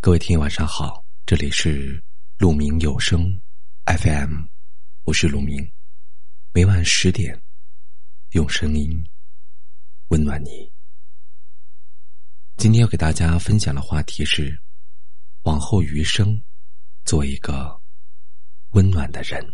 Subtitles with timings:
[0.00, 2.00] 各位听友晚上好，这里是
[2.38, 3.36] 鹿鸣有声
[3.84, 4.44] FM，
[5.02, 5.68] 我是鹿鸣，
[6.54, 7.42] 每晚十点
[8.30, 9.04] 用声音
[10.10, 10.70] 温暖你。
[12.56, 14.56] 今天要给大家分享的话题是：
[15.42, 16.40] 往后余生，
[17.04, 17.80] 做一个
[18.70, 19.44] 温暖的人。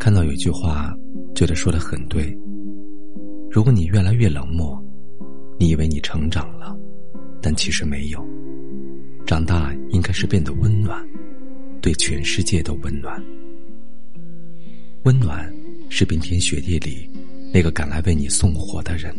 [0.00, 0.96] 看到有一句话。
[1.34, 2.36] 觉得说的很对。
[3.50, 4.82] 如果你越来越冷漠，
[5.58, 6.76] 你以为你成长了，
[7.40, 8.24] 但其实没有。
[9.26, 11.06] 长大应该是变得温暖，
[11.80, 13.22] 对全世界都温暖。
[15.04, 15.52] 温暖
[15.88, 17.08] 是冰天雪地里
[17.52, 19.14] 那个赶来为你送火的人，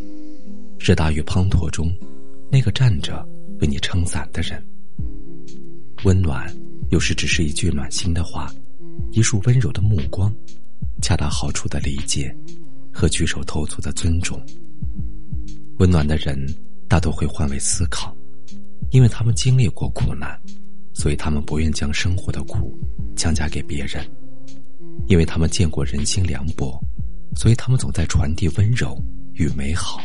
[0.79, 1.91] 是大雨滂沱中
[2.51, 3.27] 那个站着
[3.59, 4.63] 为你撑伞的人。
[6.03, 6.53] 温暖
[6.89, 8.51] 有时只是一句暖心的话，
[9.11, 10.33] 一束温柔的目光。
[11.03, 12.33] 恰到好处的理解，
[12.93, 14.41] 和举手投足的尊重。
[15.79, 16.33] 温暖的人
[16.87, 18.15] 大多会换位思考，
[18.89, 20.39] 因为他们经历过苦难，
[20.93, 22.79] 所以他们不愿将生活的苦
[23.17, 24.01] 强加给别人；
[25.07, 26.79] 因为他们见过人心凉薄，
[27.35, 28.97] 所以他们总在传递温柔
[29.33, 29.99] 与美好。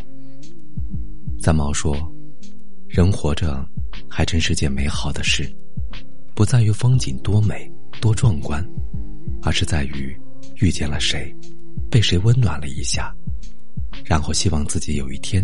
[1.39, 1.97] 三毛说
[2.89, 3.65] ：“人活着
[4.09, 5.49] 还真是件美好的事，
[6.35, 8.67] 不在于风景多美多壮观，
[9.43, 10.19] 而是在于。”
[10.61, 11.35] 遇见了谁，
[11.91, 13.15] 被谁温暖了一下，
[14.05, 15.43] 然后希望自己有一天，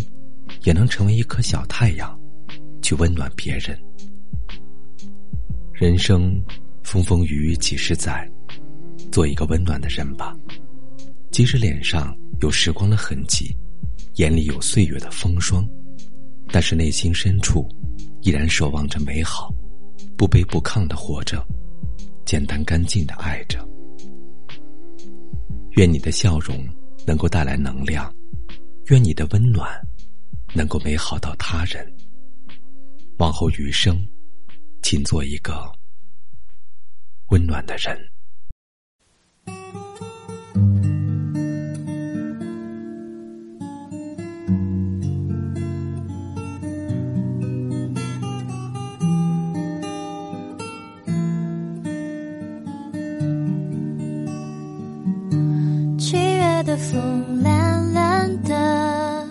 [0.64, 2.18] 也能成为一颗小太阳，
[2.82, 3.78] 去温暖别人。
[5.72, 6.42] 人生
[6.82, 8.28] 风风雨雨几十载，
[9.12, 10.34] 做一个温暖的人吧。
[11.30, 13.56] 即使脸上有时光的痕迹，
[14.14, 15.68] 眼里有岁月的风霜，
[16.48, 17.68] 但是内心深处，
[18.22, 19.52] 依然守望着美好，
[20.16, 21.44] 不卑不亢的活着，
[22.24, 23.63] 简单干净的爱着。
[25.76, 26.66] 愿你的笑容
[27.06, 28.14] 能够带来能量，
[28.86, 29.68] 愿你的温暖
[30.54, 31.84] 能够美好到他人。
[33.18, 34.06] 往后余生，
[34.82, 35.70] 请做一个
[37.28, 37.98] 温暖的人。
[56.76, 59.26] 风懒懒的，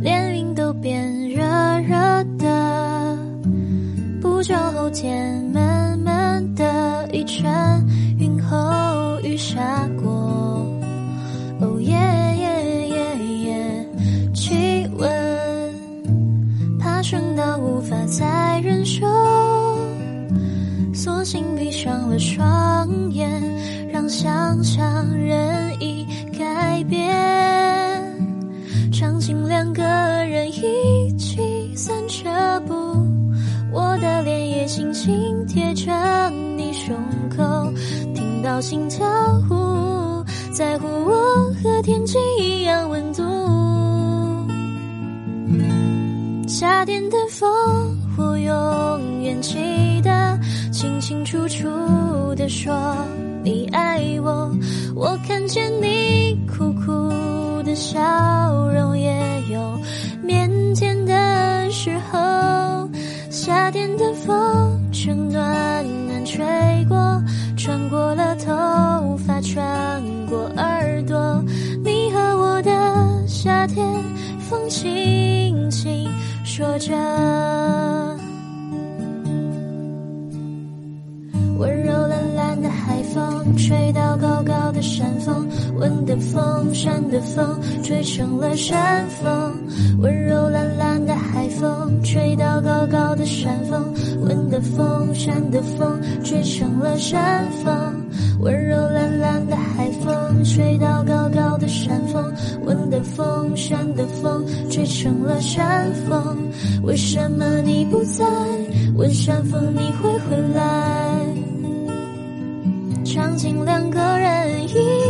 [0.00, 1.42] 连云都变热
[1.80, 3.18] 热的。
[4.20, 7.84] 不久后天闷闷的，一场
[8.18, 10.10] 云后雨下过。
[11.60, 11.94] 哦耶
[12.38, 13.88] 耶耶耶，
[14.34, 15.10] 气温
[16.78, 19.06] 爬升到无法再忍受，
[20.92, 23.28] 索性闭上了双眼，
[23.90, 26.06] 让想象任意。
[26.74, 27.08] 改变，
[28.90, 31.38] 场景两个人一起
[31.76, 32.74] 散着步，
[33.70, 35.92] 我的脸也轻轻贴着
[36.56, 36.92] 你胸
[37.30, 37.72] 口，
[38.12, 39.06] 听到心跳
[39.48, 43.22] 呼，在乎我和天气一样温度。
[46.48, 47.48] 夏天的风，
[48.18, 50.36] 我永远记得，
[50.72, 51.68] 清清楚楚
[52.34, 52.74] 的说。
[53.44, 53.83] 你爱
[57.84, 58.00] 笑
[58.72, 59.12] 容，也
[59.50, 59.60] 有
[60.26, 62.88] 腼腆的时候。
[63.28, 66.42] 夏天的风正暖暖吹
[66.88, 67.22] 过，
[67.58, 71.44] 穿过了头发，穿过耳朵。
[71.84, 72.72] 你和我的
[73.26, 73.86] 夏天，
[74.48, 76.08] 风轻轻
[76.42, 76.94] 说着。
[81.58, 84.72] 温柔懒懒的海风，吹到高高，
[86.74, 89.54] 山的风，吹成了山风。
[90.00, 97.72] 温柔懒懒的海风，吹到高高的山峰，温的风，山的风，吹成了山风。
[98.40, 102.32] 温柔懒懒的海风，吹到高高的山峰，
[102.66, 106.36] 温的风，山的风，吹成了山风。
[106.82, 108.24] 为什么你不在？
[108.96, 111.24] 问山风，你会回来？
[113.04, 115.03] 场景两个人一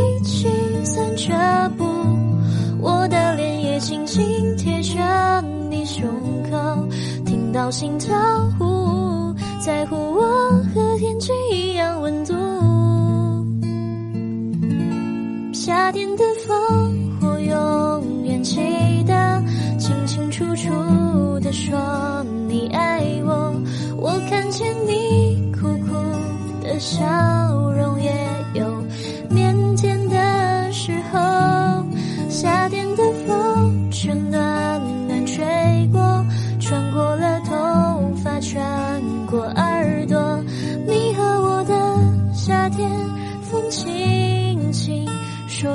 [7.64, 8.14] 小心跳
[8.58, 10.22] 呼，在乎我
[10.74, 12.34] 和天气一样温度。
[15.54, 18.60] 夏天的风，我永远记
[19.06, 19.42] 得，
[19.78, 21.74] 清清楚楚的说
[22.50, 23.54] 你爱我，
[23.96, 25.94] 我看见你苦苦
[26.62, 27.02] 的笑
[27.70, 27.73] 容。